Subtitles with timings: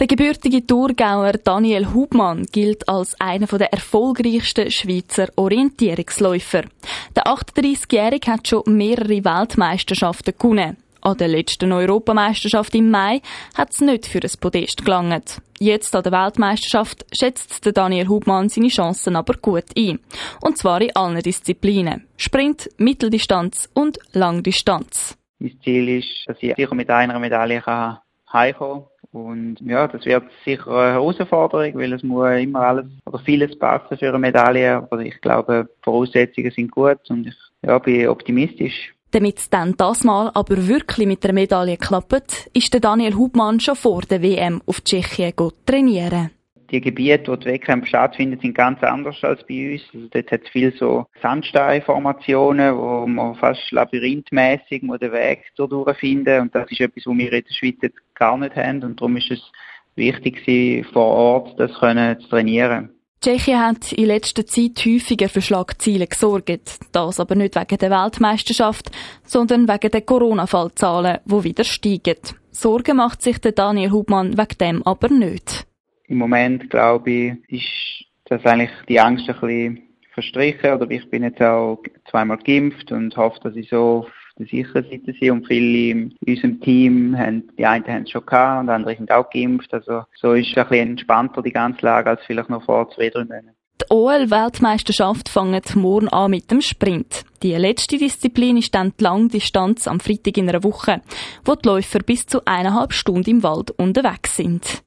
[0.00, 6.62] Der gebürtige Thurgauer Daniel Hubmann gilt als einer der erfolgreichsten Schweizer Orientierungsläufer.
[7.16, 10.76] Der 38-Jährige hat schon mehrere Weltmeisterschaften gewonnen.
[11.00, 13.22] An der letzten Europameisterschaft im Mai
[13.56, 15.42] hat es nicht für ein Podest gelangt.
[15.58, 19.98] Jetzt an der Weltmeisterschaft schätzt Daniel Hubmann seine Chancen aber gut ein.
[20.40, 22.06] Und zwar in allen Disziplinen.
[22.16, 25.18] Sprint, Mitteldistanz und Langdistanz.
[25.40, 27.64] Mein Ziel ist, dass ich sicher mit einer Medaille
[28.32, 33.18] heimkommen kann und ja, das wird sicher eine Herausforderung, weil es muss immer alles oder
[33.18, 34.76] vieles passen für eine Medaille.
[34.76, 38.94] Aber ich glaube, die Voraussetzungen sind gut und ich ja, bin optimistisch.
[39.10, 43.58] Damit es dann das Mal aber wirklich mit der Medaille klappt, ist der Daniel Hubmann
[43.60, 45.32] schon vor der WM auf Tschechien
[45.64, 46.30] trainieren
[46.70, 49.82] die Gebiete, wo die Wettkämpfe stattfinden, sind ganz anders als bei uns.
[49.94, 56.54] Also dort hat es viel so Sandsteinformationen, wo man fast labyrinthmäßig den Weg durchfinden und
[56.54, 59.30] das ist etwas, was wir in der Schweiz jetzt gar nicht haben und darum ist
[59.30, 59.42] es
[59.94, 62.90] wichtig vor Ort das können zu trainieren.
[63.20, 66.78] Tschechien hat in letzter Zeit häufiger für Schlagziele gesorgt.
[66.92, 68.92] Das aber nicht wegen der Weltmeisterschaft,
[69.24, 72.18] sondern wegen der Corona-Fallzahlen, die wieder steigen.
[72.52, 75.66] Sorgen macht sich der Daniel Hubmann wegen dem aber nicht.
[76.06, 79.82] Im Moment, glaube ich, ist das eigentlich die Angst ein bisschen
[80.14, 80.72] verstrichen.
[80.72, 84.06] Oder ich bin jetzt auch zweimal geimpft und hoffe, dass ich so
[84.38, 85.30] der sicheren Seite bin.
[85.30, 89.10] Und viele in unserem Team haben, die einen haben es schon gehabt und andere sind
[89.10, 89.72] auch geimpft.
[89.72, 93.24] Also so ist ein bisschen entspannter, die ganze Lage, als vielleicht noch vor zwei, drei
[93.24, 93.50] Monaten.
[93.80, 97.24] Die OL-Weltmeisterschaft fängt morgen an mit dem Sprint.
[97.44, 101.00] Die letzte Disziplin ist dann die Langdistanz am Freitag in einer Woche,
[101.44, 104.82] wo die Läufer bis zu eineinhalb Stunden im Wald unterwegs sind.